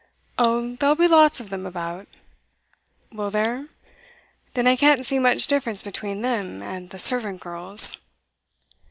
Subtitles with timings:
[0.39, 2.07] 'Oh, there'll be lots of them about.'
[3.11, 3.67] 'Will there?
[4.55, 7.99] Then I can't see much difference between them and the servant girls.